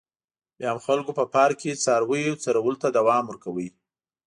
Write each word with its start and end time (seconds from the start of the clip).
بیا 0.57 0.69
هم 0.73 0.79
خلکو 0.87 1.11
په 1.19 1.23
پارک 1.33 1.57
کې 1.63 1.81
څارویو 1.83 2.39
څرولو 2.43 2.79
ته 2.83 2.87
دوام 2.97 3.23
ورکاوه. 3.27 3.67